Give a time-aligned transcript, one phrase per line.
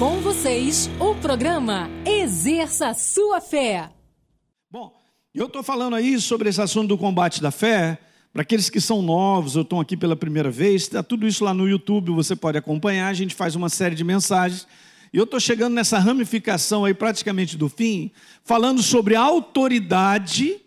[0.00, 3.90] Com vocês, o programa Exerça Sua Fé.
[4.70, 4.94] Bom,
[5.34, 7.98] eu estou falando aí sobre esse assunto do combate da fé.
[8.32, 11.52] Para aqueles que são novos ou estão aqui pela primeira vez, está tudo isso lá
[11.52, 13.08] no YouTube, você pode acompanhar.
[13.08, 14.66] A gente faz uma série de mensagens.
[15.12, 18.10] E eu estou chegando nessa ramificação aí praticamente do fim,
[18.42, 20.62] falando sobre a autoridade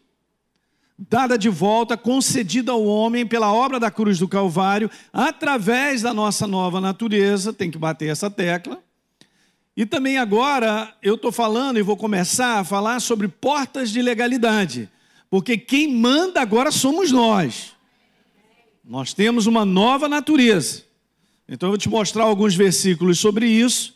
[1.10, 6.46] dada de volta, concedida ao homem pela obra da cruz do Calvário, através da nossa
[6.46, 8.80] nova natureza, tem que bater essa tecla.
[9.76, 14.88] E também agora eu estou falando e vou começar a falar sobre portas de legalidade,
[15.30, 17.74] porque quem manda agora somos nós.
[18.86, 20.84] Nós temos uma nova natureza.
[21.50, 23.96] Então eu vou te mostrar alguns versículos sobre isso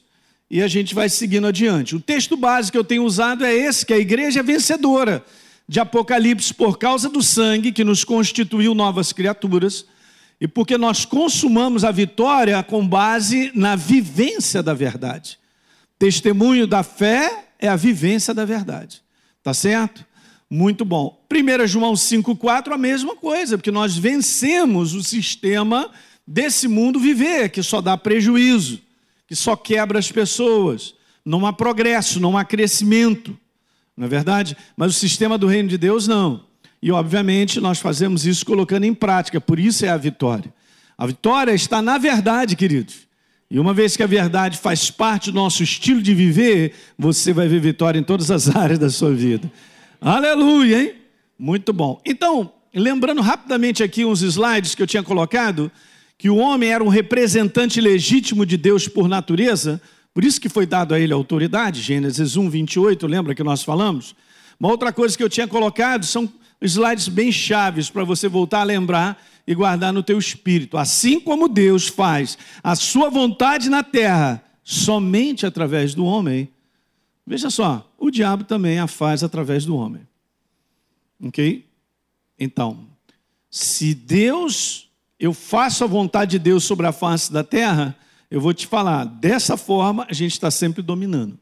[0.49, 1.95] e a gente vai seguindo adiante.
[1.95, 5.23] O texto básico que eu tenho usado é esse, que a igreja é vencedora
[5.67, 9.85] de Apocalipse por causa do sangue que nos constituiu novas criaturas
[10.39, 15.37] e porque nós consumamos a vitória com base na vivência da verdade.
[15.99, 19.01] Testemunho da fé é a vivência da verdade.
[19.41, 20.05] Tá certo?
[20.49, 21.23] Muito bom.
[21.31, 25.89] 1 João 5,4, a mesma coisa, porque nós vencemos o sistema
[26.25, 28.81] desse mundo viver, que só dá prejuízo,
[29.27, 30.93] que só quebra as pessoas.
[31.25, 33.37] Não há progresso, não há crescimento
[33.97, 34.55] não é verdade?
[34.77, 36.45] Mas o sistema do reino de Deus não.
[36.79, 40.53] E obviamente nós fazemos isso colocando em prática, por isso é a vitória.
[40.95, 43.06] A vitória está na verdade, queridos.
[43.49, 47.47] E uma vez que a verdade faz parte do nosso estilo de viver, você vai
[47.47, 49.49] ver vitória em todas as áreas da sua vida.
[50.01, 50.93] Aleluia, hein?
[51.39, 52.01] Muito bom.
[52.05, 55.71] Então, lembrando rapidamente aqui uns slides que eu tinha colocado,
[56.17, 59.81] que o homem era um representante legítimo de Deus por natureza,
[60.13, 63.63] por isso que foi dado a ele a autoridade, Gênesis 1, 28, lembra que nós
[63.63, 64.15] falamos?
[64.59, 66.31] Uma outra coisa que eu tinha colocado são
[66.61, 70.77] slides bem chaves para você voltar a lembrar e guardar no teu espírito.
[70.77, 76.49] Assim como Deus faz a sua vontade na terra somente através do homem,
[77.25, 80.01] veja só, o diabo também a faz através do homem.
[81.23, 81.65] OK?
[82.37, 82.85] Então,
[83.49, 87.97] se Deus, eu faço a vontade de Deus sobre a face da terra,
[88.29, 91.39] eu vou te falar, dessa forma a gente está sempre dominando.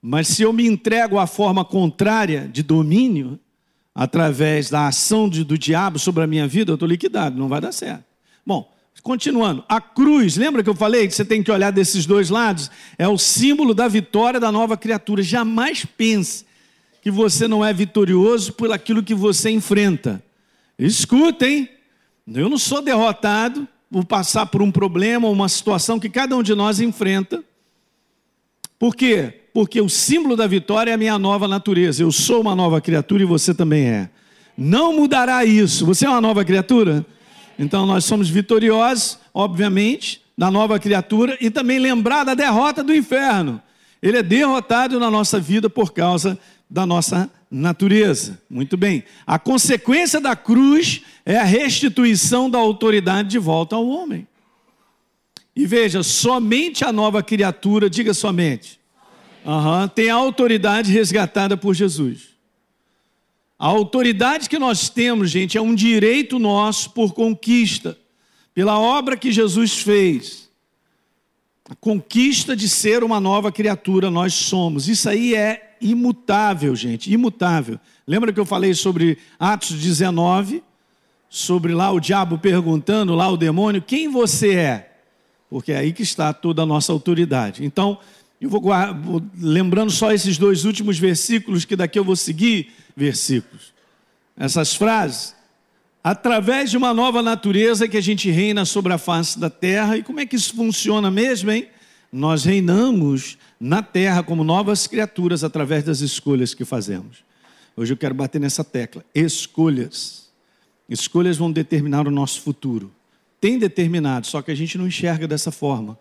[0.00, 3.40] Mas se eu me entrego à forma contrária de domínio,
[3.98, 7.60] através da ação de, do diabo sobre a minha vida, eu estou liquidado, não vai
[7.60, 8.04] dar certo.
[8.46, 8.72] Bom,
[9.02, 12.70] continuando, a cruz, lembra que eu falei que você tem que olhar desses dois lados?
[12.96, 15.20] É o símbolo da vitória da nova criatura.
[15.20, 16.46] Jamais pense
[17.02, 20.22] que você não é vitorioso por aquilo que você enfrenta.
[20.78, 21.68] Escutem,
[22.32, 26.42] eu não sou derrotado, por passar por um problema ou uma situação que cada um
[26.42, 27.42] de nós enfrenta.
[28.78, 29.42] Por quê?
[29.52, 32.02] Porque o símbolo da vitória é a minha nova natureza.
[32.02, 34.10] Eu sou uma nova criatura e você também é.
[34.56, 35.84] Não mudará isso.
[35.86, 37.04] Você é uma nova criatura?
[37.58, 43.60] Então nós somos vitoriosos, obviamente, da nova criatura e também lembrar da derrota do inferno.
[44.00, 46.38] Ele é derrotado na nossa vida por causa
[46.70, 48.40] da nossa natureza.
[48.48, 49.02] Muito bem.
[49.26, 54.26] A consequência da cruz é a restituição da autoridade de volta ao homem.
[55.58, 58.78] E veja, somente a nova criatura, diga somente,
[59.44, 62.28] uhum, tem a autoridade resgatada por Jesus.
[63.58, 67.98] A autoridade que nós temos, gente, é um direito nosso por conquista,
[68.54, 70.48] pela obra que Jesus fez.
[71.68, 74.88] A conquista de ser uma nova criatura nós somos.
[74.88, 77.80] Isso aí é imutável, gente, imutável.
[78.06, 80.62] Lembra que eu falei sobre Atos 19,
[81.28, 84.87] sobre lá o diabo perguntando, lá o demônio, quem você é?
[85.50, 87.64] Porque é aí que está toda a nossa autoridade.
[87.64, 87.98] Então,
[88.40, 88.62] eu vou,
[89.40, 93.72] lembrando só esses dois últimos versículos, que daqui eu vou seguir versículos.
[94.36, 95.34] Essas frases.
[96.04, 99.96] Através de uma nova natureza que a gente reina sobre a face da terra.
[99.96, 101.68] E como é que isso funciona mesmo, hein?
[102.12, 107.18] Nós reinamos na terra como novas criaturas através das escolhas que fazemos.
[107.76, 110.28] Hoje eu quero bater nessa tecla: escolhas.
[110.88, 112.90] Escolhas vão determinar o nosso futuro.
[113.40, 115.98] Tem determinado, só que a gente não enxerga dessa forma.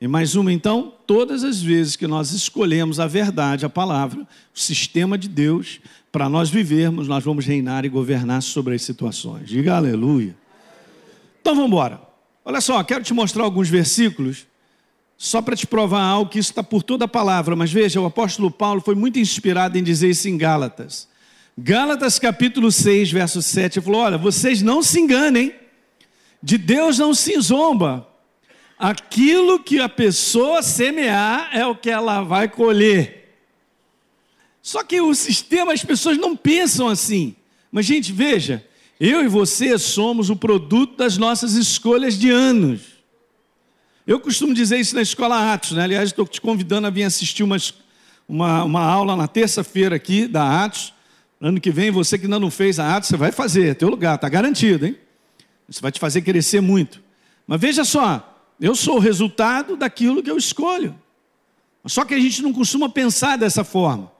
[0.00, 4.22] E mais uma, então, todas as vezes que nós escolhemos a verdade, a palavra,
[4.54, 5.78] o sistema de Deus,
[6.10, 9.48] para nós vivermos, nós vamos reinar e governar sobre as situações.
[9.48, 10.34] Diga aleluia.
[11.40, 12.00] Então vamos embora.
[12.44, 14.46] Olha só, quero te mostrar alguns versículos
[15.18, 18.06] só para te provar algo que isso está por toda a palavra, mas veja, o
[18.06, 21.06] apóstolo Paulo foi muito inspirado em dizer isso em Gálatas.
[21.58, 25.52] Gálatas capítulo 6, verso 7, ele falou: Olha, vocês não se enganem,
[26.42, 28.06] de Deus não se zomba.
[28.78, 33.36] Aquilo que a pessoa semear é o que ela vai colher.
[34.62, 37.36] Só que o sistema, as pessoas não pensam assim.
[37.70, 38.64] Mas, gente, veja,
[38.98, 42.80] eu e você somos o produto das nossas escolhas de anos.
[44.06, 45.84] Eu costumo dizer isso na escola Atos, né?
[45.84, 47.74] Aliás, estou te convidando a vir assistir umas,
[48.28, 50.92] uma, uma aula na terça-feira aqui da Atos.
[51.40, 53.88] Ano que vem, você que ainda não fez a Atos, você vai fazer, é teu
[53.88, 54.96] lugar, está garantido, hein?
[55.70, 57.00] Isso vai te fazer crescer muito.
[57.46, 60.94] Mas veja só, eu sou o resultado daquilo que eu escolho.
[61.86, 64.10] Só que a gente não costuma pensar dessa forma.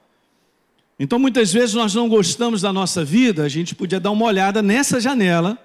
[0.99, 4.63] Então, muitas vezes nós não gostamos da nossa vida, a gente podia dar uma olhada
[4.63, 5.59] nessa janela,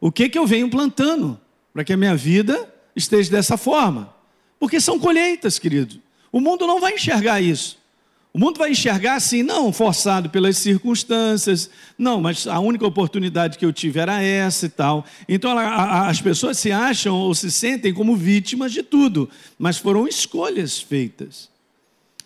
[0.00, 1.40] o que que eu venho plantando
[1.72, 4.14] para que a minha vida esteja dessa forma.
[4.58, 6.00] Porque são colheitas, querido.
[6.32, 7.79] O mundo não vai enxergar isso.
[8.32, 11.68] O mundo vai enxergar assim, não forçado pelas circunstâncias,
[11.98, 15.04] não, mas a única oportunidade que eu tive era essa e tal.
[15.28, 19.28] Então a, a, as pessoas se acham ou se sentem como vítimas de tudo,
[19.58, 21.50] mas foram escolhas feitas.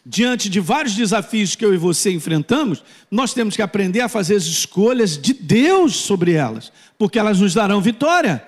[0.04, 4.36] Diante de vários desafios que eu e você enfrentamos, nós temos que aprender a fazer
[4.36, 8.44] as escolhas de Deus sobre elas, porque elas nos darão vitória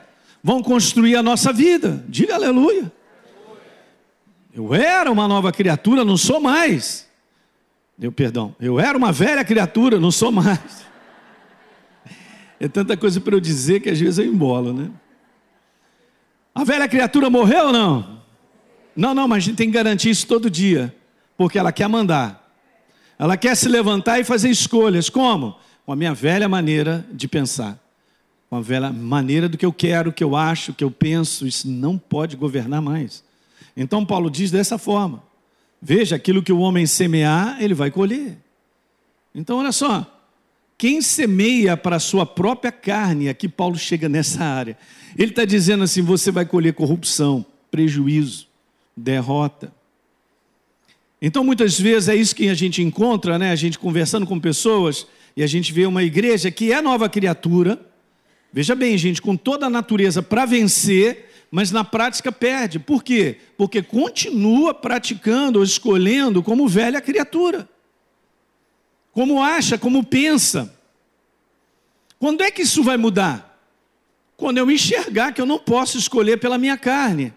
[0.46, 2.04] vão construir a nossa vida.
[2.08, 2.92] Diga aleluia.
[4.54, 7.05] Eu era uma nova criatura, não sou mais.
[7.96, 8.54] Deu perdão.
[8.60, 10.86] Eu era uma velha criatura, não sou mais.
[12.58, 14.90] É tanta coisa para eu dizer que às vezes eu embolo, né?
[16.54, 18.20] A velha criatura morreu ou não?
[18.94, 20.94] Não, não, mas a gente tem que garantir isso todo dia,
[21.36, 22.50] porque ela quer mandar.
[23.18, 25.10] Ela quer se levantar e fazer escolhas.
[25.10, 25.56] Como?
[25.84, 27.78] Com a minha velha maneira de pensar
[28.50, 31.98] uma velha maneira do que eu quero, que eu acho, que eu penso, isso não
[31.98, 33.24] pode governar mais.
[33.76, 35.22] Então Paulo diz dessa forma:
[35.80, 38.36] veja, aquilo que o homem semear, ele vai colher.
[39.34, 40.06] Então olha só,
[40.78, 44.76] quem semeia para a sua própria carne, aqui Paulo chega nessa área,
[45.16, 48.46] ele está dizendo assim: você vai colher corrupção, prejuízo,
[48.96, 49.72] derrota.
[51.20, 53.50] Então muitas vezes é isso que a gente encontra, né?
[53.50, 55.06] A gente conversando com pessoas
[55.36, 57.80] e a gente vê uma igreja que é nova criatura
[58.56, 62.78] Veja bem, gente, com toda a natureza para vencer, mas na prática perde.
[62.78, 63.38] Por quê?
[63.56, 67.68] Porque continua praticando ou escolhendo como velha criatura.
[69.12, 70.74] Como acha, como pensa.
[72.18, 73.58] Quando é que isso vai mudar?
[74.36, 77.32] Quando eu enxergar que eu não posso escolher pela minha carne.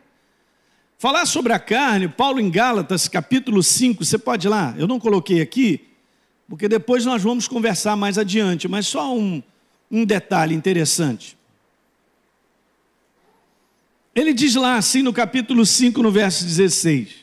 [0.97, 4.99] Falar sobre a carne, Paulo em Gálatas, capítulo 5, você pode ir lá, eu não
[4.99, 5.87] coloquei aqui,
[6.49, 9.41] porque depois nós vamos conversar mais adiante, mas só um,
[9.89, 11.38] um detalhe interessante.
[14.19, 17.15] Ele diz lá assim no capítulo 5, no verso 16.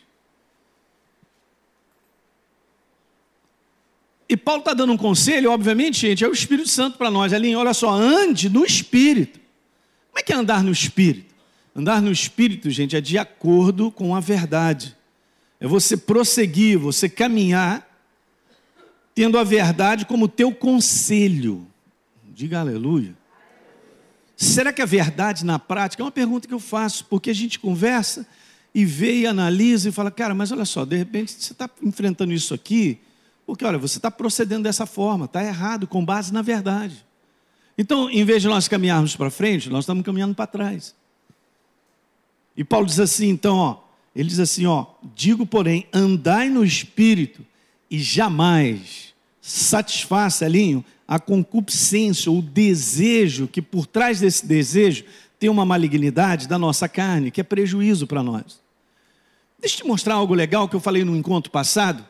[4.26, 7.34] E Paulo está dando um conselho, obviamente, gente, é o Espírito Santo para nós.
[7.34, 9.38] Ali, olha só, ande no Espírito.
[10.08, 11.34] Como é que é andar no Espírito?
[11.74, 14.96] Andar no Espírito, gente, é de acordo com a verdade.
[15.60, 17.86] É você prosseguir, você caminhar,
[19.14, 21.66] tendo a verdade como teu conselho.
[22.24, 23.14] Diga aleluia.
[24.36, 26.02] Será que é verdade na prática?
[26.02, 28.26] É uma pergunta que eu faço, porque a gente conversa
[28.74, 32.34] e vê e analisa e fala, cara, mas olha só, de repente você está enfrentando
[32.34, 33.00] isso aqui,
[33.46, 37.06] porque olha, você está procedendo dessa forma, está errado, com base na verdade.
[37.78, 40.94] Então, em vez de nós caminharmos para frente, nós estamos caminhando para trás.
[42.54, 43.78] E Paulo diz assim, então, ó,
[44.14, 47.44] ele diz assim, ó, digo, porém, andai no espírito
[47.90, 49.05] e jamais
[49.46, 55.04] satisfaça, Elinho, a concupiscência, o desejo, que por trás desse desejo
[55.38, 58.60] tem uma malignidade da nossa carne, que é prejuízo para nós.
[59.60, 62.04] Deixa eu te mostrar algo legal que eu falei no encontro passado,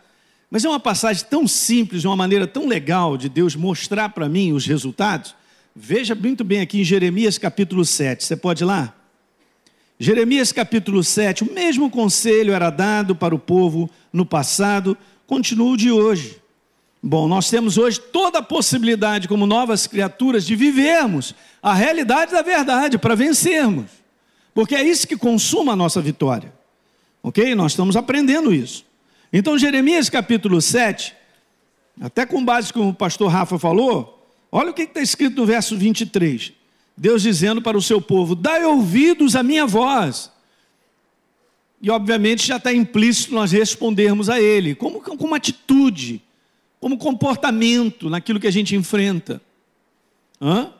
[0.51, 4.31] mas é uma passagem tão simples, de uma maneira tão legal de Deus mostrar para
[4.31, 5.35] mim os resultados.
[5.75, 8.95] Veja muito bem aqui em Jeremias capítulo 7, você pode ir lá?
[10.01, 15.77] Jeremias capítulo 7, o mesmo conselho era dado para o povo no passado, continua o
[15.77, 16.46] de hoje.
[17.09, 22.43] Bom, nós temos hoje toda a possibilidade, como novas criaturas, de vivermos a realidade da
[22.43, 23.87] verdade para vencermos,
[24.53, 26.53] porque é isso que consuma a nossa vitória,
[27.23, 27.55] ok?
[27.55, 28.85] Nós estamos aprendendo isso.
[29.33, 31.15] Então, Jeremias capítulo 7,
[32.01, 35.77] até com base como o pastor Rafa falou, olha o que está escrito no verso
[35.77, 36.53] 23.
[36.97, 40.33] Deus dizendo para o seu povo: Dai ouvidos à minha voz.
[41.81, 46.21] E obviamente já está implícito nós respondermos a Ele, como, com uma atitude,
[46.87, 49.43] como comportamento naquilo que a gente enfrenta.
[50.41, 50.73] Hã?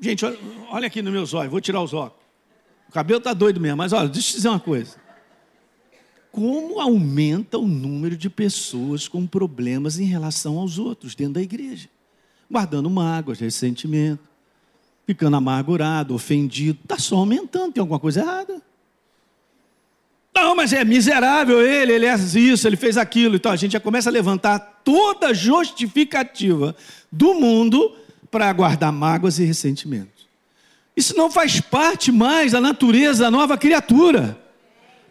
[0.00, 0.38] Gente, olha,
[0.70, 2.24] olha aqui nos meus olhos, vou tirar os óculos.
[2.88, 4.96] O cabelo está doido mesmo, mas olha, deixa eu te dizer uma coisa.
[6.32, 11.90] Como aumenta o número de pessoas com problemas em relação aos outros dentro da igreja?
[12.50, 14.26] Guardando mágoas, ressentimento,
[15.06, 16.78] ficando amargurado, ofendido.
[16.82, 18.62] Está só aumentando, tem alguma coisa errada.
[20.34, 23.36] Não, mas é miserável ele, ele é isso, ele fez aquilo.
[23.36, 26.74] Então a gente já começa a levantar toda justificativa
[27.10, 27.94] do mundo
[28.30, 30.26] para guardar mágoas e ressentimentos.
[30.96, 34.36] Isso não faz parte mais da natureza da nova criatura.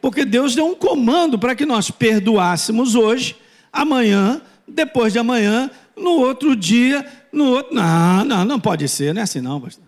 [0.02, 3.38] Porque Deus deu um comando para que nós perdoássemos hoje,
[3.72, 7.74] amanhã, depois de amanhã, no outro dia, no outro.
[7.74, 9.86] Não, não, não pode ser, não é assim não, pastor.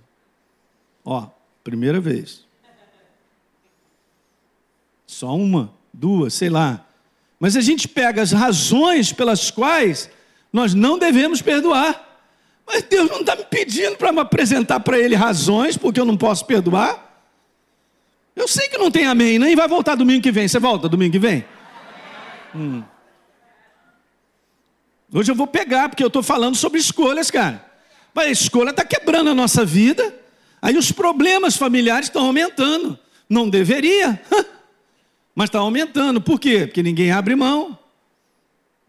[1.04, 1.28] Ó,
[1.62, 2.45] primeira vez.
[5.16, 6.86] Só uma, duas, sei lá.
[7.40, 10.10] Mas a gente pega as razões pelas quais
[10.52, 12.20] nós não devemos perdoar.
[12.68, 16.18] Mas Deus não está me pedindo para me apresentar para Ele razões porque eu não
[16.18, 17.24] posso perdoar.
[18.36, 20.50] Eu sei que não tem amém, nem vai voltar domingo que vem.
[20.50, 21.46] Você volta domingo que vem?
[22.54, 22.84] Hum.
[25.14, 27.66] Hoje eu vou pegar, porque eu estou falando sobre escolhas, cara.
[28.14, 30.14] Mas a escolha está quebrando a nossa vida.
[30.62, 33.00] Aí os problemas familiares estão aumentando.
[33.30, 34.22] Não deveria,
[35.36, 36.22] mas está aumentando.
[36.22, 36.66] Por quê?
[36.66, 37.78] Porque ninguém abre mão.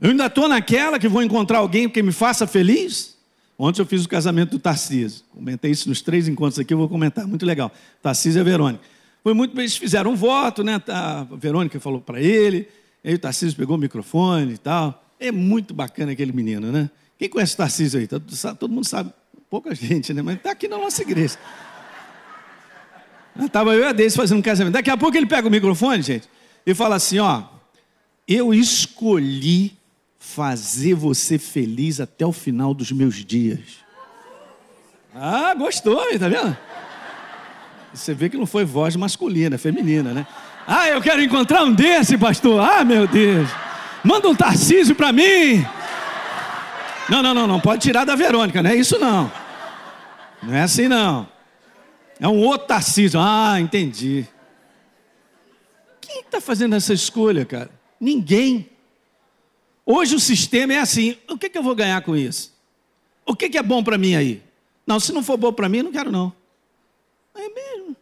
[0.00, 3.16] Eu ainda estou naquela que vou encontrar alguém que me faça feliz.
[3.58, 5.24] Ontem eu fiz o casamento do Tarcísio.
[5.32, 7.26] Comentei isso nos três encontros aqui, eu vou comentar.
[7.26, 7.72] Muito legal.
[8.02, 8.84] Tarcísio e a Verônica.
[9.22, 10.80] Foi muito eles fizeram um voto, né?
[10.88, 12.68] A Verônica falou para ele,
[13.02, 15.02] aí o Tarcísio pegou o microfone e tal.
[15.18, 16.88] É muito bacana aquele menino, né?
[17.18, 18.06] Quem conhece o Tarcísio aí?
[18.06, 19.10] Todo mundo sabe,
[19.48, 20.20] pouca gente, né?
[20.20, 21.38] Mas está aqui na nossa igreja.
[23.40, 24.74] Estava eu e a Deise fazendo um casamento.
[24.74, 26.28] Daqui a pouco ele pega o microfone, gente,
[26.66, 27.44] e fala assim: ó,
[28.26, 29.76] eu escolhi
[30.18, 33.86] fazer você feliz até o final dos meus dias.
[35.14, 36.56] Ah, gostou, tá vendo?
[37.94, 40.26] Você vê que não foi voz masculina, feminina, né?
[40.66, 42.60] Ah, eu quero encontrar um desse, pastor.
[42.60, 43.48] Ah, meu Deus.
[44.04, 45.64] Manda um Tarcísio para mim.
[47.08, 47.60] Não, não, não, não.
[47.60, 49.30] Pode tirar da Verônica, não é isso não.
[50.42, 51.26] Não é assim não.
[52.20, 53.20] É um outro Tarcísio.
[53.20, 54.26] Ah, entendi.
[56.36, 57.70] Está fazendo essa escolha, cara?
[57.98, 58.68] Ninguém.
[59.86, 62.52] Hoje o sistema é assim: o que, que eu vou ganhar com isso?
[63.24, 64.42] O que, que é bom para mim aí?
[64.86, 66.30] Não, se não for bom para mim, não quero não.
[67.34, 67.96] É mesmo.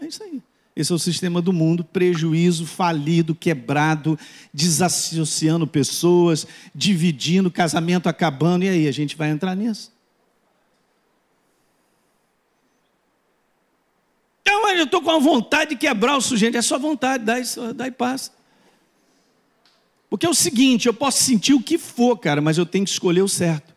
[0.00, 0.40] É isso aí.
[0.76, 4.16] Esse é o sistema do mundo: prejuízo, falido, quebrado,
[4.54, 8.64] desassociando pessoas, dividindo, casamento acabando.
[8.64, 9.91] E aí, a gente vai entrar nisso?
[14.72, 16.56] Então, eu estou com a vontade de quebrar o sujeito.
[16.56, 17.34] É só vontade, dá
[17.74, 18.30] dá e passa.
[20.08, 22.90] Porque é o seguinte, eu posso sentir o que for, cara, mas eu tenho que
[22.90, 23.74] escolher o certo.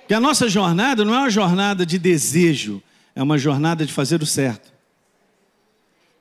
[0.00, 2.82] Porque a nossa jornada não é uma jornada de desejo,
[3.14, 4.72] é uma jornada de fazer o certo.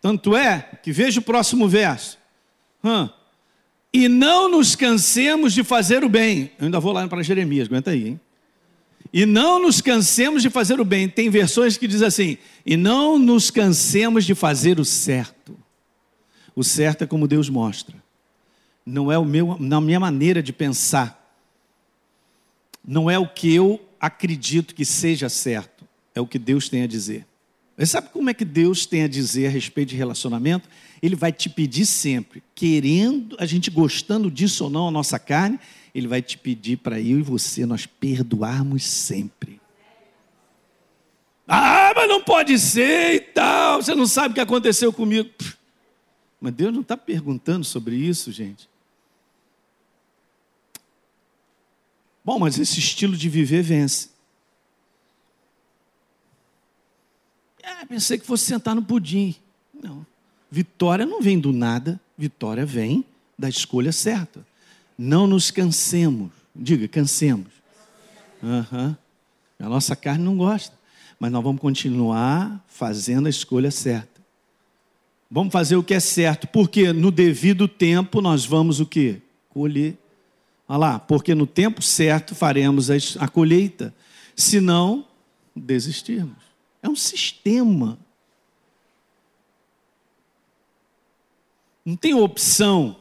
[0.02, 2.18] Tanto é que veja o próximo verso.
[3.94, 6.52] E não nos cansemos de fazer o bem.
[6.60, 8.20] Eu ainda vou lá para Jeremias, aguenta aí, hein?
[9.14, 11.08] E não nos cansemos de fazer o bem.
[11.08, 15.56] Tem versões que diz assim: e não nos cansemos de fazer o certo.
[16.56, 18.04] O certo é como Deus mostra
[18.86, 21.20] não é o meu, na minha maneira de pensar,
[22.86, 26.88] não é o que eu acredito que seja certo, é o que Deus tem a
[26.88, 27.26] dizer.
[27.78, 30.70] Você sabe como é que Deus tem a dizer a respeito de relacionamento?
[31.02, 35.60] Ele vai te pedir sempre, querendo, a gente gostando disso ou não, a nossa carne,
[35.94, 39.62] ele vai te pedir para eu e você nós perdoarmos sempre.
[41.48, 45.30] Ah, mas não pode ser e tal, você não sabe o que aconteceu comigo.
[46.40, 48.70] Mas Deus não está perguntando sobre isso, gente.
[52.26, 54.10] Bom, mas esse estilo de viver vence.
[57.62, 59.36] É, pensei que fosse sentar no pudim.
[59.74, 60.06] Não.
[60.50, 63.06] Vitória não vem do nada, vitória vem
[63.38, 64.46] da escolha certa.
[64.98, 66.32] Não nos cansemos.
[66.56, 67.52] Diga, cansemos.
[68.42, 68.96] Uhum.
[69.60, 70.78] A nossa carne não gosta.
[71.20, 74.22] Mas nós vamos continuar fazendo a escolha certa.
[75.32, 79.22] Vamos fazer o que é certo, porque no devido tempo nós vamos o quê?
[79.50, 79.98] Colher.
[80.68, 83.94] Olha lá, porque no tempo certo faremos a colheita,
[84.36, 85.08] se não
[85.56, 86.38] desistirmos.
[86.82, 87.98] É um sistema.
[91.86, 92.98] Não tem opção,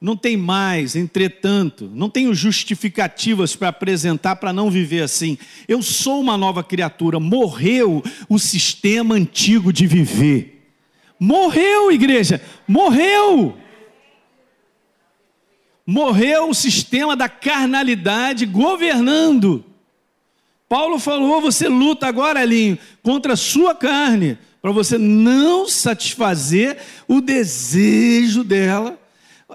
[0.00, 5.36] não tem mais, entretanto, não tenho justificativas para apresentar para não viver assim.
[5.66, 10.70] Eu sou uma nova criatura, morreu o sistema antigo de viver.
[11.18, 13.56] Morreu, igreja, morreu.
[15.84, 19.64] Morreu o sistema da carnalidade governando.
[20.68, 26.78] Paulo falou: você luta agora, Elinho, contra a sua carne, para você não satisfazer
[27.08, 28.96] o desejo dela.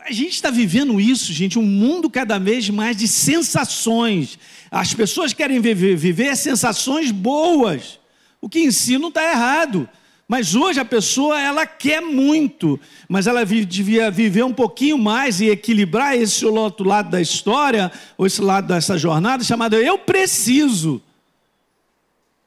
[0.01, 4.39] A gente está vivendo isso, gente, um mundo cada vez mais de sensações.
[4.71, 7.99] As pessoas querem viver, viver sensações boas,
[8.41, 9.87] o que em si não está errado.
[10.27, 15.49] Mas hoje a pessoa ela quer muito, mas ela devia viver um pouquinho mais e
[15.49, 20.99] equilibrar esse outro lado da história, ou esse lado dessa jornada chamado eu preciso.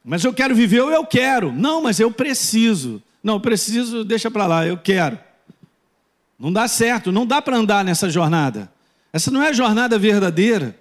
[0.05, 1.53] Mas eu quero viver ou eu quero.
[1.53, 3.01] Não, mas eu preciso.
[3.23, 5.26] Não, preciso, deixa para lá, eu quero.
[6.39, 8.71] Não dá certo, não dá para andar nessa jornada.
[9.13, 10.79] Essa não é a jornada verdadeira.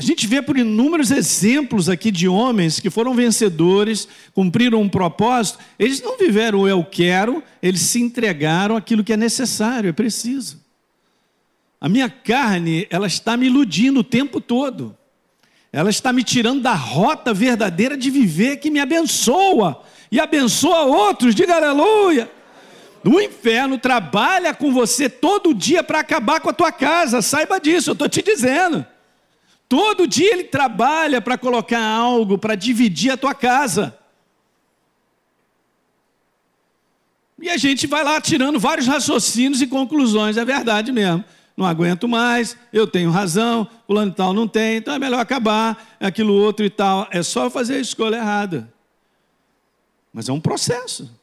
[0.00, 5.58] A gente vê por inúmeros exemplos aqui de homens que foram vencedores, cumpriram um propósito,
[5.78, 10.58] eles não viveram o eu quero, eles se entregaram aquilo que é necessário, é preciso.
[11.78, 14.96] A minha carne, ela está me iludindo o tempo todo.
[15.70, 21.34] Ela está me tirando da rota verdadeira de viver que me abençoa e abençoa outros.
[21.34, 22.30] Diga aleluia.
[23.04, 27.22] O inferno trabalha com você todo dia para acabar com a tua casa.
[27.22, 28.84] Saiba disso, eu estou te dizendo.
[29.68, 33.96] Todo dia ele trabalha para colocar algo para dividir a tua casa.
[37.40, 41.24] E a gente vai lá tirando vários raciocínios e conclusões, é verdade mesmo.
[41.56, 45.96] Não aguento mais, eu tenho razão, fulano e tal não tem, então é melhor acabar,
[45.98, 47.08] aquilo outro e tal.
[47.10, 48.70] É só fazer a escolha errada.
[50.12, 51.19] Mas é um processo.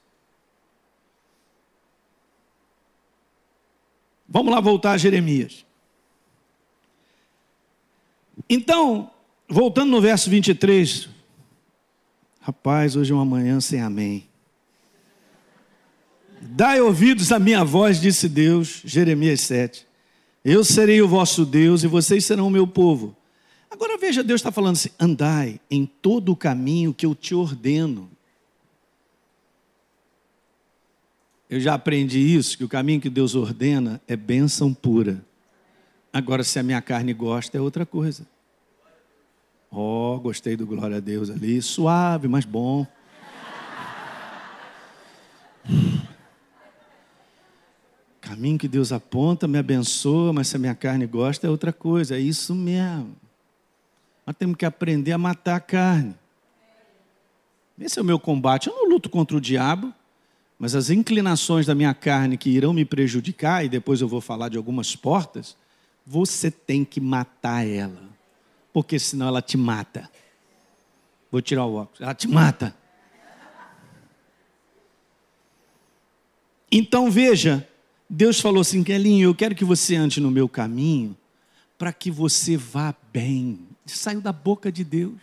[4.27, 5.65] Vamos lá voltar a Jeremias.
[8.49, 9.09] Então,
[9.47, 11.09] voltando no verso 23,
[12.39, 14.27] rapaz, hoje é uma manhã sem amém.
[16.41, 19.87] Dai ouvidos à minha voz, disse Deus, Jeremias 7.
[20.45, 23.15] Eu serei o vosso Deus e vocês serão o meu povo.
[23.69, 28.09] Agora veja, Deus está falando assim: andai em todo o caminho que eu te ordeno.
[31.49, 35.23] Eu já aprendi isso, que o caminho que Deus ordena é bênção pura.
[36.11, 38.27] Agora, se a minha carne gosta, é outra coisa.
[39.71, 41.61] Oh, gostei do glória a Deus ali.
[41.61, 42.87] Suave, mas bom.
[48.19, 52.17] Caminho que Deus aponta, me abençoa, mas se a minha carne gosta, é outra coisa.
[52.17, 53.15] É isso mesmo.
[54.25, 56.13] Nós temos que aprender a matar a carne.
[57.79, 58.67] Esse é o meu combate.
[58.67, 59.93] Eu não luto contra o diabo,
[60.57, 64.49] mas as inclinações da minha carne que irão me prejudicar, e depois eu vou falar
[64.49, 65.55] de algumas portas,
[66.05, 68.07] você tem que matar ela
[68.77, 70.07] porque senão ela te mata.
[71.31, 71.99] Vou tirar o óculos.
[71.99, 72.77] Ela te mata.
[76.71, 77.67] Então veja,
[78.07, 81.17] Deus falou assim, Kelinho, eu quero que você ande no meu caminho
[81.75, 83.67] para que você vá bem.
[83.83, 85.15] Saiu da boca de Deus.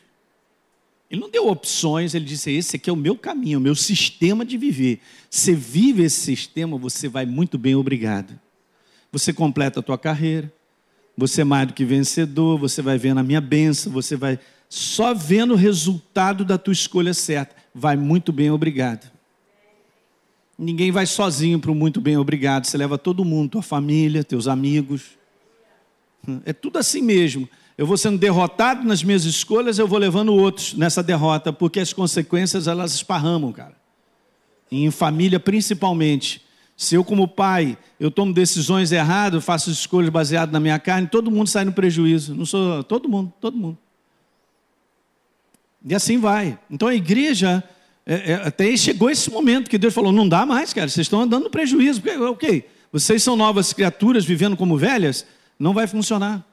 [1.10, 4.44] Ele não deu opções, ele disse: Esse aqui é o meu caminho, o meu sistema
[4.44, 5.00] de viver.
[5.30, 8.38] Você vive esse sistema, você vai muito bem, obrigado.
[9.12, 10.52] Você completa a tua carreira,
[11.16, 14.38] você é mais do que vencedor, você vai vendo a minha benção, você vai
[14.68, 17.54] só vendo o resultado da tua escolha certa.
[17.72, 19.12] Vai muito bem, obrigado.
[20.58, 22.64] Ninguém vai sozinho para o muito bem, obrigado.
[22.64, 25.18] Você leva todo mundo, tua família, teus amigos.
[26.44, 27.48] É tudo assim mesmo.
[27.76, 31.92] Eu vou sendo derrotado nas minhas escolhas, eu vou levando outros nessa derrota, porque as
[31.92, 33.74] consequências elas esparramam, cara.
[34.70, 36.42] Em família principalmente.
[36.76, 41.30] Se eu, como pai, eu tomo decisões erradas, faço escolhas baseadas na minha carne, todo
[41.30, 42.34] mundo sai no prejuízo.
[42.34, 43.78] Não sou todo mundo, todo mundo.
[45.84, 46.58] E assim vai.
[46.70, 47.62] Então a igreja,
[48.06, 51.20] é, é, até chegou esse momento que Deus falou: não dá mais, cara, vocês estão
[51.20, 52.00] andando no prejuízo.
[52.00, 55.26] Porque, ok, vocês são novas criaturas vivendo como velhas,
[55.58, 56.44] não vai funcionar.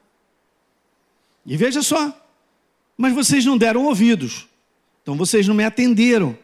[1.46, 2.16] E veja só,
[2.96, 4.48] mas vocês não deram ouvidos,
[5.02, 6.38] então vocês não me atenderam.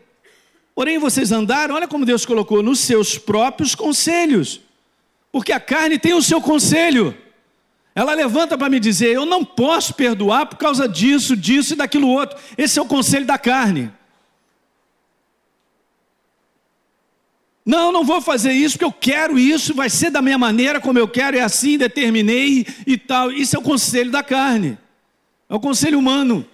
[0.74, 4.62] Porém, vocês andaram, olha como Deus colocou, nos seus próprios conselhos.
[5.32, 7.18] Porque a carne tem o seu conselho.
[7.96, 12.08] Ela levanta para me dizer: eu não posso perdoar por causa disso, disso e daquilo
[12.08, 12.38] outro.
[12.56, 13.92] Esse é o conselho da carne.
[17.66, 20.98] Não, não vou fazer isso porque eu quero isso, vai ser da minha maneira, como
[20.98, 23.30] eu quero, é assim, determinei e tal.
[23.30, 24.78] Isso é o conselho da carne,
[25.50, 26.46] é o conselho humano.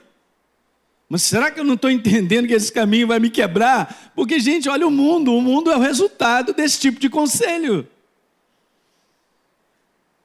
[1.10, 4.12] Mas será que eu não estou entendendo que esse caminho vai me quebrar?
[4.16, 7.88] Porque, gente, olha o mundo, o mundo é o resultado desse tipo de conselho.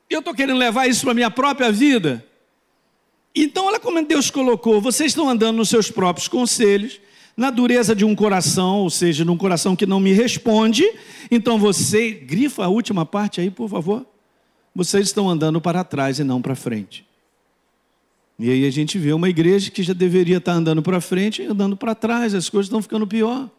[0.08, 2.24] E eu estou querendo levar isso para a minha própria vida.
[3.34, 7.00] Então, olha como Deus colocou: vocês estão andando nos seus próprios conselhos,
[7.36, 10.90] na dureza de um coração, ou seja, num coração que não me responde.
[11.30, 14.06] Então, você, grifa a última parte aí, por favor.
[14.74, 17.06] Vocês estão andando para trás e não para frente.
[18.38, 21.46] E aí a gente vê uma igreja que já deveria estar andando para frente e
[21.46, 23.50] andando para trás, as coisas estão ficando pior.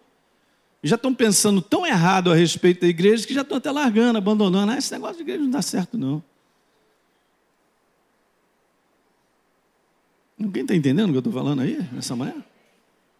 [0.81, 4.71] Já estão pensando tão errado a respeito da igreja que já estão até largando, abandonando.
[4.71, 6.23] Ah, esse negócio de igreja não dá certo, não.
[10.37, 12.41] Ninguém está entendendo o que eu estou falando aí, nessa manhã?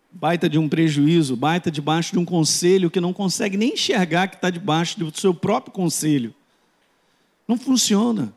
[0.09, 4.35] Baita de um prejuízo, baita debaixo de um conselho que não consegue nem enxergar que
[4.35, 6.33] está debaixo do seu próprio conselho.
[7.45, 8.33] Não funciona.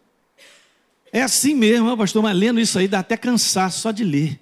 [1.12, 4.40] É assim mesmo, pastor, mas lendo isso aí dá até cansaço só de ler.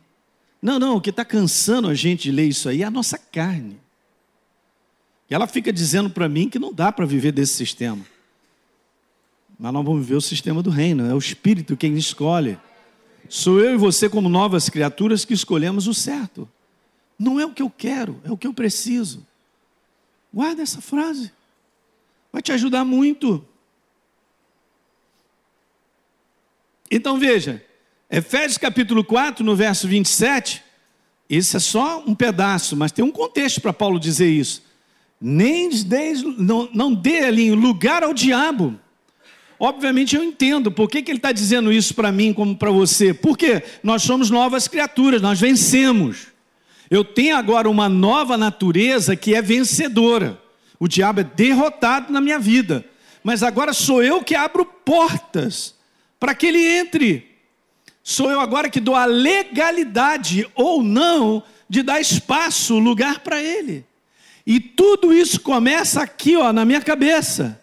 [0.62, 3.18] Não, não, o que está cansando a gente de ler isso aí é a nossa
[3.18, 3.80] carne.
[5.28, 8.04] E ela fica dizendo para mim que não dá para viver desse sistema.
[9.59, 12.59] Mas nós vamos viver o sistema do reino, é o Espírito quem escolhe.
[13.28, 16.48] Sou eu e você, como novas criaturas, que escolhemos o certo.
[17.18, 19.26] Não é o que eu quero, é o que eu preciso.
[20.33, 21.33] Guarda essa frase,
[22.33, 23.44] vai te ajudar muito.
[26.90, 27.62] Então veja,
[28.11, 30.62] Efésios capítulo 4, no verso 27,
[31.29, 34.62] esse é só um pedaço, mas tem um contexto para Paulo dizer isso.
[35.20, 38.74] Nem desde, não, não dê ali lugar ao diabo.
[39.59, 43.14] Obviamente eu entendo por que, que ele está dizendo isso para mim como para você.
[43.14, 46.29] Porque nós somos novas criaturas, nós vencemos.
[46.90, 50.40] Eu tenho agora uma nova natureza que é vencedora.
[50.81, 52.85] O diabo é derrotado na minha vida.
[53.22, 55.79] Mas agora sou eu que abro portas
[56.20, 57.26] para que ele entre.
[58.04, 63.85] Sou eu agora que dou a legalidade ou não de dar espaço, lugar para ele.
[64.46, 67.61] E tudo isso começa aqui, ó, na minha cabeça.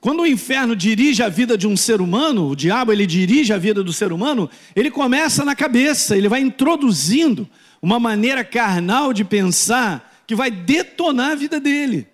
[0.00, 3.58] Quando o inferno dirige a vida de um ser humano, o diabo ele dirige a
[3.58, 7.48] vida do ser humano, ele começa na cabeça, ele vai introduzindo
[7.80, 12.08] uma maneira carnal de pensar que vai detonar a vida dele.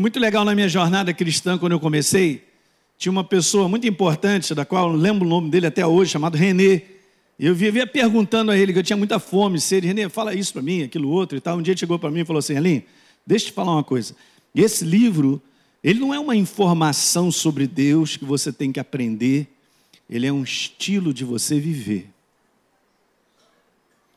[0.00, 2.44] Muito legal na minha jornada cristã, quando eu comecei,
[2.96, 6.36] tinha uma pessoa muito importante, da qual eu lembro o nome dele até hoje, chamado
[6.36, 6.82] Renê.
[7.38, 9.86] Eu vivia perguntando a ele, que eu tinha muita fome, sede.
[9.86, 11.58] Renê, fala isso para mim, aquilo outro e tal.
[11.58, 12.84] Um dia ele chegou para mim e falou assim: Aline,
[13.26, 14.14] deixa eu te falar uma coisa.
[14.54, 15.42] Esse livro,
[15.82, 19.48] ele não é uma informação sobre Deus que você tem que aprender,
[20.08, 22.08] ele é um estilo de você viver.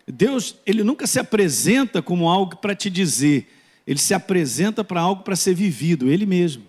[0.07, 3.47] Deus, ele nunca se apresenta como algo para te dizer,
[3.87, 6.63] ele se apresenta para algo para ser vivido, ele mesmo.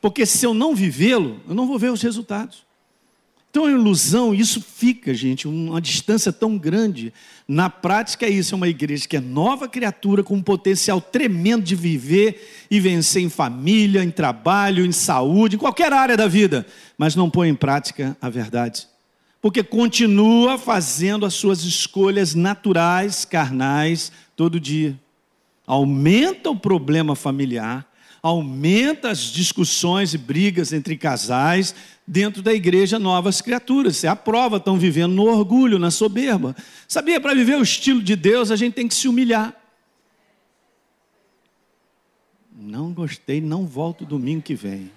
[0.00, 2.66] Porque se eu não vivê-lo, eu não vou ver os resultados.
[3.50, 7.12] Então é ilusão, isso fica, gente, uma distância tão grande.
[7.48, 11.64] Na prática é isso, é uma igreja que é nova criatura com um potencial tremendo
[11.64, 16.66] de viver e vencer em família, em trabalho, em saúde, em qualquer área da vida,
[16.96, 18.86] mas não põe em prática a verdade.
[19.40, 24.96] Porque continua fazendo as suas escolhas naturais, carnais, todo dia
[25.68, 27.86] aumenta o problema familiar,
[28.22, 31.74] aumenta as discussões e brigas entre casais
[32.06, 33.98] dentro da igreja novas criaturas.
[33.98, 36.56] Você aprova, estão vivendo no orgulho, na soberba.
[36.88, 39.54] Sabia, para viver o estilo de Deus, a gente tem que se humilhar.
[42.56, 44.90] Não gostei, não volto domingo que vem.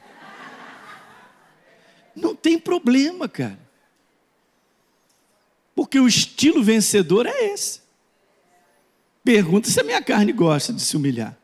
[2.15, 3.60] Não tem problema, cara.
[5.75, 7.80] Porque o estilo vencedor é esse.
[9.23, 11.38] Pergunta se a minha carne gosta de se humilhar.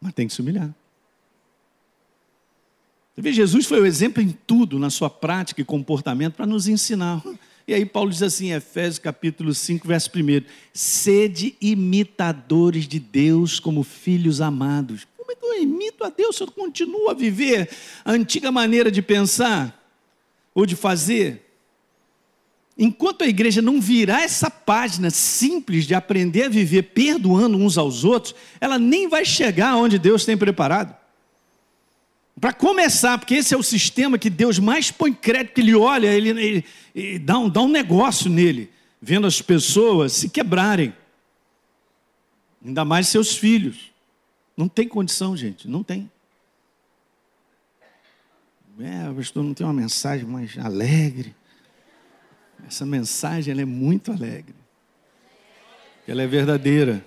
[0.00, 0.74] Mas tem que se humilhar.
[3.14, 6.66] Você vê, Jesus foi o exemplo em tudo, na sua prática e comportamento, para nos
[6.66, 7.22] ensinar.
[7.68, 13.82] E aí Paulo diz assim, Efésios capítulo 5, verso 1, sede imitadores de Deus como
[13.82, 15.06] filhos amados.
[15.18, 17.68] Como é que eu imito a Deus se eu continuo a viver
[18.04, 19.78] a antiga maneira de pensar
[20.54, 21.49] ou de fazer?
[22.82, 28.04] Enquanto a igreja não virar essa página simples de aprender a viver perdoando uns aos
[28.04, 30.96] outros, ela nem vai chegar onde Deus tem preparado.
[32.40, 36.06] Para começar, porque esse é o sistema que Deus mais põe crédito, que ele olha,
[36.06, 36.64] ele, ele,
[36.94, 40.94] ele dá, um, dá um negócio nele, vendo as pessoas se quebrarem,
[42.64, 43.92] ainda mais seus filhos.
[44.56, 46.10] Não tem condição, gente, não tem.
[48.80, 51.34] É, pastor, não tem uma mensagem mais alegre.
[52.66, 54.54] Essa mensagem é muito alegre.
[56.06, 57.04] Ela é verdadeira.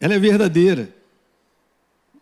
[0.00, 0.94] Ela é verdadeira.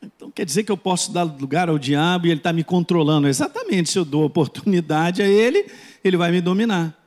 [0.03, 3.29] Então quer dizer que eu posso dar lugar ao diabo e ele está me controlando.
[3.29, 5.70] Exatamente, se eu dou oportunidade a ele,
[6.03, 6.98] ele vai me dominar.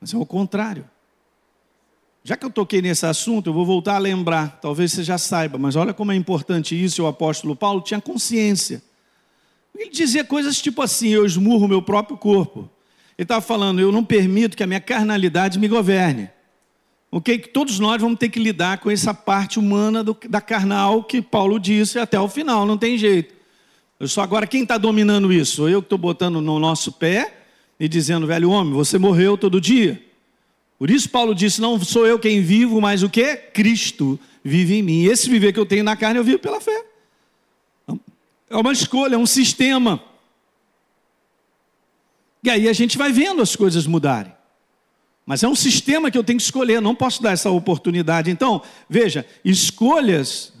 [0.00, 0.88] Mas é o contrário.
[2.22, 4.58] Já que eu toquei nesse assunto, eu vou voltar a lembrar.
[4.60, 7.02] Talvez você já saiba, mas olha como é importante isso.
[7.02, 8.82] O apóstolo Paulo tinha consciência.
[9.76, 12.70] Ele dizia coisas tipo assim: eu esmurro o meu próprio corpo.
[13.18, 16.30] Ele estava falando: eu não permito que a minha carnalidade me governe.
[17.10, 17.38] Ok?
[17.38, 21.22] Que todos nós vamos ter que lidar com essa parte humana do, da carnal que
[21.22, 23.34] Paulo disse até o final, não tem jeito.
[24.00, 25.68] Eu sou agora quem está dominando isso?
[25.68, 27.32] Eu que estou botando no nosso pé
[27.78, 30.02] e dizendo, velho homem, você morreu todo dia.
[30.78, 33.36] Por isso Paulo disse: não sou eu quem vivo, mas o que?
[33.36, 35.04] Cristo vive em mim.
[35.04, 36.84] Esse viver que eu tenho na carne, eu vivo pela fé.
[38.48, 40.02] É uma escolha, é um sistema.
[42.42, 44.32] E aí a gente vai vendo as coisas mudarem.
[45.24, 48.30] Mas é um sistema que eu tenho que escolher, não posso dar essa oportunidade.
[48.30, 50.52] Então, veja, escolhas,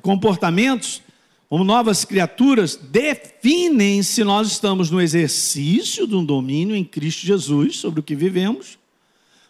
[0.00, 1.02] comportamentos,
[1.48, 7.76] como novas criaturas, definem se nós estamos no exercício de um domínio em Cristo Jesus
[7.76, 8.78] sobre o que vivemos,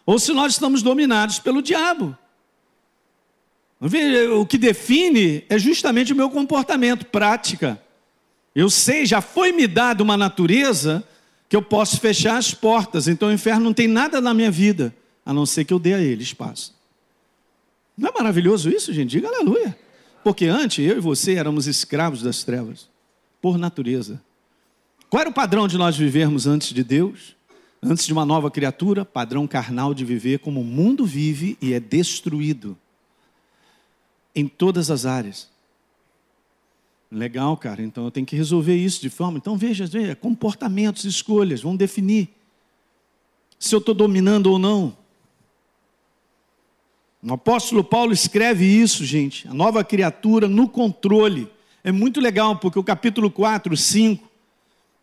[0.05, 2.17] ou se nós estamos dominados pelo diabo.
[3.79, 7.79] O que define é justamente o meu comportamento, prática.
[8.55, 11.03] Eu sei, já foi me dado uma natureza
[11.47, 14.93] que eu posso fechar as portas, então o inferno não tem nada na minha vida,
[15.23, 16.75] a não ser que eu dê a ele espaço.
[17.95, 19.11] Não é maravilhoso isso, gente?
[19.11, 19.77] Diga aleluia.
[20.23, 22.89] Porque antes eu e você éramos escravos das trevas,
[23.39, 24.19] por natureza.
[25.09, 27.35] Qual era o padrão de nós vivermos antes de Deus?
[27.81, 31.79] Antes de uma nova criatura, padrão carnal de viver como o mundo vive e é
[31.79, 32.75] destruído
[34.37, 35.49] em todas as áreas.
[37.11, 37.81] Legal, cara.
[37.81, 39.37] Então eu tenho que resolver isso de forma.
[39.37, 42.29] Então veja, veja comportamentos, escolhas, vão definir
[43.57, 44.95] se eu estou dominando ou não.
[47.23, 51.49] O apóstolo Paulo escreve isso, gente, a nova criatura no controle.
[51.83, 54.29] É muito legal, porque o capítulo 4, 5,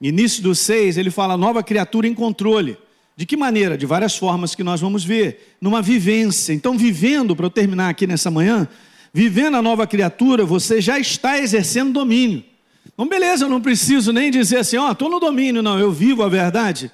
[0.01, 2.79] início do 6, ele fala nova criatura em controle.
[3.17, 3.77] De que maneira?
[3.77, 5.57] De várias formas que nós vamos ver.
[5.61, 6.53] Numa vivência.
[6.53, 8.69] Então, vivendo, para eu terminar aqui nessa manhã,
[9.15, 12.43] vivendo a nova criatura, você já está exercendo domínio.
[12.93, 15.93] Então, beleza, eu não preciso nem dizer assim, ó, oh, estou no domínio, não, eu
[15.93, 16.91] vivo a verdade.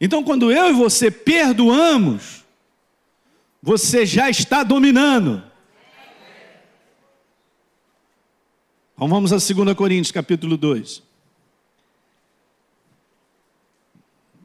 [0.00, 2.44] Então, quando eu e você perdoamos,
[3.60, 5.42] você já está dominando.
[8.94, 11.02] Então vamos a 2 Coríntios, capítulo 2.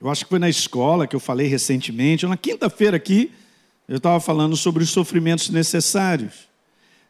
[0.01, 3.31] Eu acho que foi na escola que eu falei recentemente, na quinta-feira aqui,
[3.87, 6.47] eu estava falando sobre os sofrimentos necessários.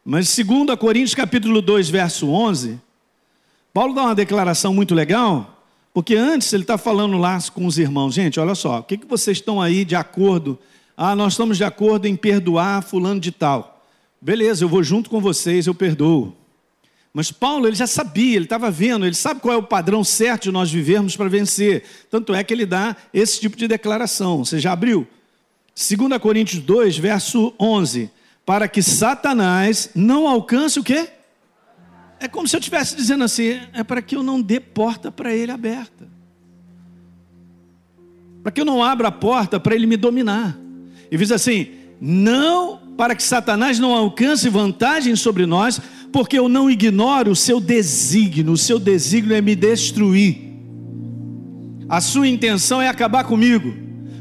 [0.10, 2.80] Mas 2 Coríntios capítulo 2, verso 11,
[3.74, 5.62] Paulo dá uma declaração muito legal,
[5.94, 9.06] porque antes ele está falando lá com os irmãos, gente, olha só, o que, que
[9.06, 10.58] vocês estão aí de acordo?
[10.96, 13.84] Ah, nós estamos de acordo em perdoar fulano de tal.
[14.22, 16.34] Beleza, eu vou junto com vocês, eu perdoo.
[17.14, 20.44] Mas Paulo, ele já sabia, ele estava vendo, ele sabe qual é o padrão certo
[20.44, 21.84] de nós vivermos para vencer.
[22.10, 24.46] Tanto é que ele dá esse tipo de declaração.
[24.46, 25.06] Você já abriu?
[25.76, 28.16] 2 Coríntios 2, verso 11
[28.48, 31.10] para que Satanás não alcance o quê?
[32.18, 35.36] É como se eu estivesse dizendo assim: é para que eu não dê porta para
[35.36, 36.08] ele aberta.
[38.42, 40.58] Para que eu não abra a porta para ele me dominar.
[41.12, 45.82] E diz assim: não para que Satanás não alcance vantagem sobre nós,
[46.14, 48.54] porque eu não ignoro o seu desígnio.
[48.54, 50.38] O seu desígnio é me destruir.
[51.90, 53.76] A sua intenção é acabar comigo.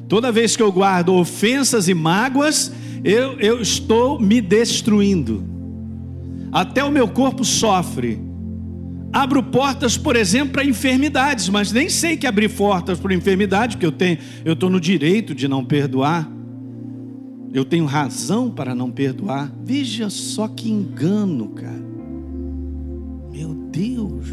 [0.08, 2.72] Toda vez que eu guardo ofensas e mágoas,
[3.06, 5.44] eu, eu estou me destruindo.
[6.50, 8.20] Até o meu corpo sofre.
[9.12, 13.86] Abro portas, por exemplo, para enfermidades, mas nem sei que abrir portas para enfermidade, porque
[13.86, 16.28] eu tenho, eu estou no direito de não perdoar.
[17.54, 19.52] Eu tenho razão para não perdoar.
[19.62, 21.86] Veja só que engano, cara.
[23.30, 24.26] Meu Deus.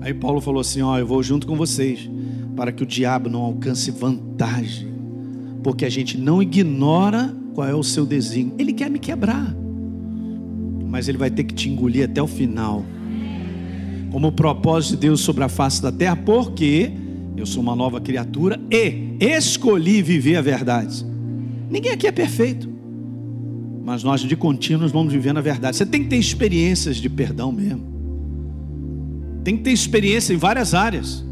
[0.00, 2.10] Aí Paulo falou assim: Ó, eu vou junto com vocês
[2.60, 4.86] para que o diabo não alcance vantagem,
[5.62, 8.54] porque a gente não ignora qual é o seu desígnio.
[8.58, 9.56] Ele quer me quebrar,
[10.86, 12.84] mas ele vai ter que te engolir até o final.
[14.12, 16.92] Como o propósito de Deus sobre a face da terra, porque
[17.34, 21.02] eu sou uma nova criatura e escolhi viver a verdade.
[21.70, 22.68] Ninguém aqui é perfeito,
[23.82, 25.78] mas nós de contínuo vamos vivendo a verdade.
[25.78, 27.82] Você tem que ter experiências de perdão mesmo,
[29.42, 31.29] tem que ter experiência em várias áreas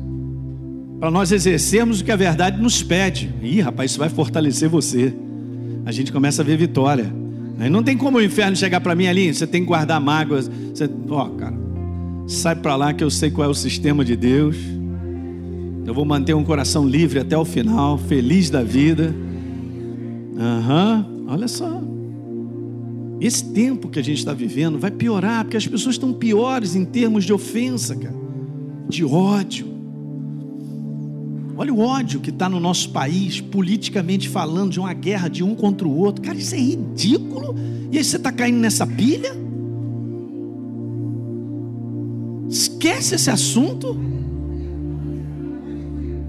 [0.98, 3.32] para nós exercermos o que a verdade nos pede.
[3.42, 5.14] Ih, rapaz, isso vai fortalecer você.
[5.87, 7.12] A gente começa a ver vitória.
[7.58, 10.50] Aí não tem como o inferno chegar para mim ali, você tem que guardar mágoas.
[10.74, 11.56] Você, ó, cara,
[12.26, 14.56] sai para lá que eu sei qual é o sistema de Deus.
[15.87, 19.14] Eu vou manter um coração livre até o final, feliz da vida.
[20.38, 21.82] Aham, uhum, olha só.
[23.20, 26.84] Esse tempo que a gente está vivendo vai piorar, porque as pessoas estão piores em
[26.84, 28.14] termos de ofensa, cara,
[28.88, 29.77] de ódio.
[31.58, 35.56] Olha o ódio que está no nosso país, politicamente falando, de uma guerra de um
[35.56, 36.22] contra o outro.
[36.22, 37.56] Cara, isso é ridículo.
[37.90, 39.32] E aí você está caindo nessa pilha?
[42.48, 43.98] Esquece esse assunto.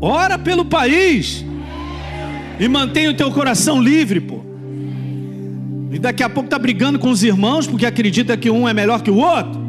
[0.02, 1.46] Ora pelo país.
[2.60, 4.40] E mantenha o teu coração livre, pô.
[5.92, 9.04] E daqui a pouco está brigando com os irmãos porque acredita que um é melhor
[9.04, 9.62] que o outro.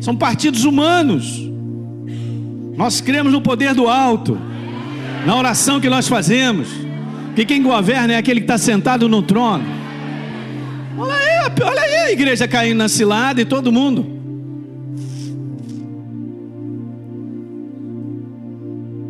[0.00, 1.51] São partidos humanos.
[2.76, 4.38] Nós cremos no poder do alto,
[5.26, 6.68] na oração que nós fazemos,
[7.36, 9.64] que quem governa é aquele que está sentado no trono.
[10.96, 14.06] Olha aí, olha aí a igreja caindo na cilada e todo mundo.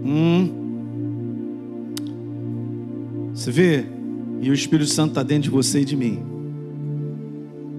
[0.05, 0.51] Hum.
[3.33, 3.85] Você vê?
[4.40, 6.20] E o Espírito Santo está dentro de você e de mim.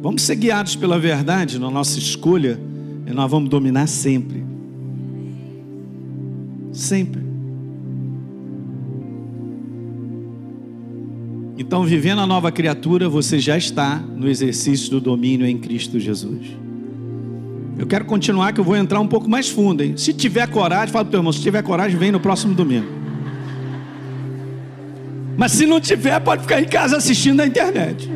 [0.01, 2.59] Vamos ser guiados pela verdade na nossa escolha
[3.05, 4.52] e nós vamos dominar sempre.
[6.73, 7.21] Sempre.
[11.57, 16.57] Então, vivendo a nova criatura, você já está no exercício do domínio em Cristo Jesus.
[17.77, 19.93] Eu quero continuar, que eu vou entrar um pouco mais fundo, hein?
[19.95, 22.87] Se tiver coragem, fala para o teu irmão, se tiver coragem, vem no próximo domingo.
[25.37, 28.09] Mas se não tiver, pode ficar em casa assistindo na internet.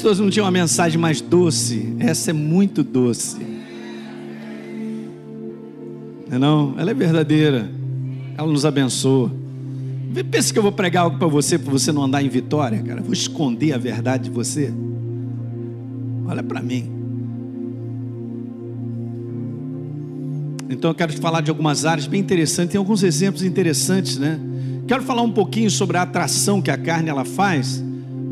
[0.00, 1.94] Todos não tinha uma mensagem mais doce.
[1.98, 3.38] Essa é muito doce.
[6.28, 6.74] Não, é não?
[6.78, 7.70] ela é verdadeira.
[8.36, 9.30] Ela nos abençoa.
[10.30, 13.00] Pensa que eu vou pregar algo para você, para você não andar em vitória, cara.
[13.00, 14.72] Vou esconder a verdade de você.
[16.26, 16.90] Olha para mim.
[20.68, 24.40] Então eu quero te falar de algumas áreas bem interessantes, tem alguns exemplos interessantes, né?
[24.86, 27.81] Quero falar um pouquinho sobre a atração que a carne ela faz,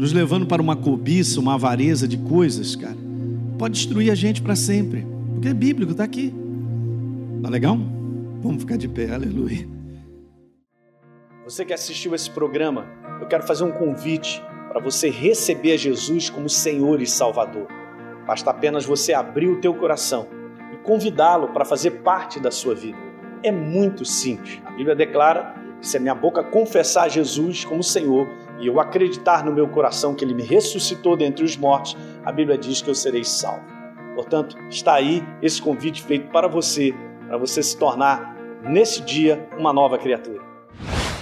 [0.01, 2.97] nos levando para uma cobiça, uma avareza de coisas, cara.
[3.59, 6.33] Pode destruir a gente para sempre, porque é bíblico, está aqui.
[7.43, 7.77] Tá legal?
[8.41, 9.69] Vamos ficar de pé, aleluia.
[11.45, 12.87] Você que assistiu esse programa,
[13.21, 17.67] eu quero fazer um convite para você receber Jesus como Senhor e Salvador.
[18.27, 20.27] Basta apenas você abrir o teu coração
[20.73, 22.97] e convidá-lo para fazer parte da sua vida.
[23.43, 24.63] É muito simples.
[24.65, 28.27] A Bíblia declara que se a minha boca confessar Jesus como Senhor
[28.61, 32.59] e eu acreditar no meu coração que ele me ressuscitou dentre os mortos, a Bíblia
[32.59, 33.65] diz que eu serei salvo.
[34.15, 36.95] Portanto, está aí esse convite feito para você
[37.31, 40.43] para você se tornar, nesse dia, uma nova criatura.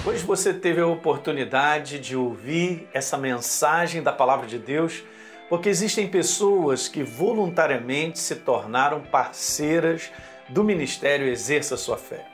[0.07, 5.05] Hoje você teve a oportunidade de ouvir essa mensagem da palavra de Deus,
[5.51, 10.11] porque existem pessoas que voluntariamente se tornaram parceiras
[10.49, 12.25] do ministério Exerça Sua Fé.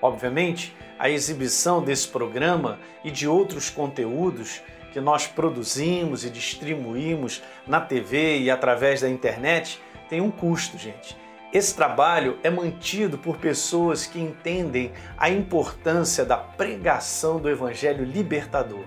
[0.00, 4.60] Obviamente, a exibição desse programa e de outros conteúdos
[4.92, 11.16] que nós produzimos e distribuímos na TV e através da internet tem um custo, gente.
[11.52, 18.84] Esse trabalho é mantido por pessoas que entendem a importância da pregação do Evangelho libertador.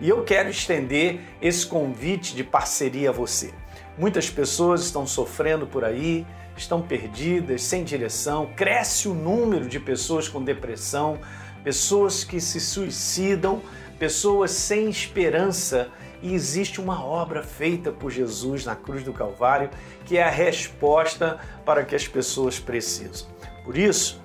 [0.00, 3.52] E eu quero estender esse convite de parceria a você.
[3.98, 10.28] Muitas pessoas estão sofrendo por aí, estão perdidas, sem direção, cresce o número de pessoas
[10.28, 11.18] com depressão,
[11.62, 13.62] pessoas que se suicidam,
[13.98, 15.88] pessoas sem esperança
[16.22, 19.70] e existe uma obra feita por Jesus na cruz do Calvário
[20.04, 23.28] que é a resposta para que as pessoas precisam.
[23.64, 24.20] Por isso,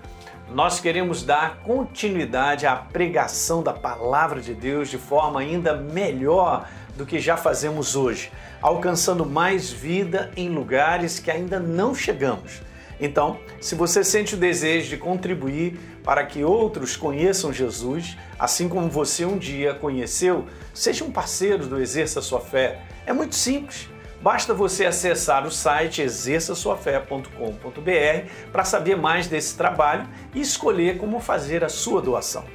[0.50, 7.06] nós queremos dar continuidade à pregação da palavra de Deus de forma ainda melhor do
[7.06, 12.62] que já fazemos hoje, alcançando mais vida em lugares que ainda não chegamos.
[13.00, 18.90] Então, se você sente o desejo de contribuir para que outros conheçam Jesus, assim como
[18.90, 22.82] você um dia conheceu, seja um parceiro do Exerça Sua Fé.
[23.06, 23.90] É muito simples.
[24.22, 31.64] Basta você acessar o site exerçaçoafé.com.br para saber mais desse trabalho e escolher como fazer
[31.64, 32.46] a sua doação.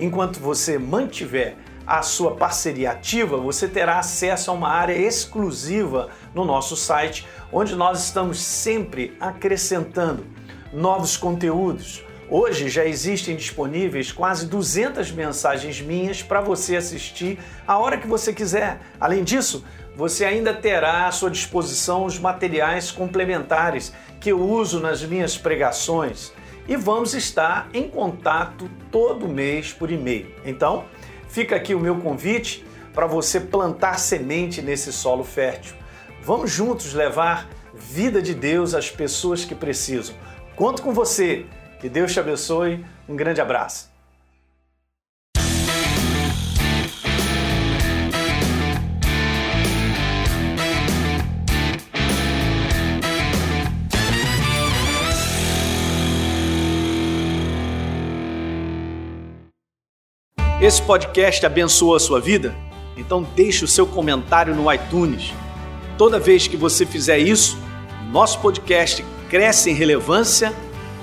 [0.00, 6.44] Enquanto você mantiver a sua parceria ativa, você terá acesso a uma área exclusiva no
[6.44, 10.26] nosso site, onde nós estamos sempre acrescentando
[10.72, 12.04] novos conteúdos.
[12.28, 18.32] Hoje já existem disponíveis quase 200 mensagens minhas para você assistir a hora que você
[18.32, 18.80] quiser.
[19.00, 19.64] Além disso,
[19.96, 26.32] você ainda terá à sua disposição os materiais complementares que eu uso nas minhas pregações
[26.68, 30.32] e vamos estar em contato todo mês por e-mail.
[30.44, 30.84] Então,
[31.30, 35.76] Fica aqui o meu convite para você plantar semente nesse solo fértil.
[36.22, 40.14] Vamos juntos levar vida de Deus às pessoas que precisam.
[40.54, 41.46] Conto com você.
[41.80, 42.84] Que Deus te abençoe.
[43.08, 43.88] Um grande abraço.
[60.60, 62.54] Esse podcast abençoou a sua vida?
[62.94, 65.32] Então deixe o seu comentário no iTunes.
[66.00, 67.58] Toda vez que você fizer isso,
[68.10, 70.50] nosso podcast cresce em relevância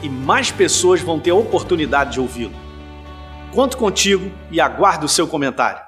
[0.01, 2.55] e mais pessoas vão ter a oportunidade de ouvi-lo.
[3.51, 5.86] Conto contigo e aguardo o seu comentário.